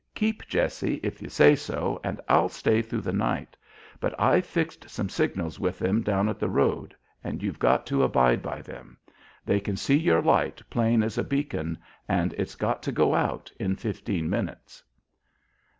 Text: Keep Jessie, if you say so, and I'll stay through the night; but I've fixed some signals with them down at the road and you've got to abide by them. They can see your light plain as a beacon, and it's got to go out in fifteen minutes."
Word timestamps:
Keep 0.15 0.47
Jessie, 0.47 0.95
if 1.03 1.21
you 1.21 1.29
say 1.29 1.55
so, 1.55 2.01
and 2.03 2.19
I'll 2.27 2.49
stay 2.49 2.81
through 2.81 3.01
the 3.01 3.13
night; 3.13 3.55
but 3.99 4.19
I've 4.19 4.47
fixed 4.47 4.89
some 4.89 5.09
signals 5.09 5.59
with 5.59 5.77
them 5.77 6.01
down 6.01 6.27
at 6.27 6.39
the 6.39 6.49
road 6.49 6.95
and 7.23 7.43
you've 7.43 7.59
got 7.59 7.85
to 7.85 8.01
abide 8.01 8.41
by 8.41 8.63
them. 8.63 8.97
They 9.45 9.59
can 9.59 9.77
see 9.77 9.99
your 9.99 10.23
light 10.23 10.59
plain 10.71 11.03
as 11.03 11.19
a 11.19 11.23
beacon, 11.23 11.77
and 12.07 12.33
it's 12.33 12.55
got 12.55 12.81
to 12.81 12.91
go 12.91 13.13
out 13.13 13.51
in 13.59 13.75
fifteen 13.75 14.27
minutes." 14.27 14.83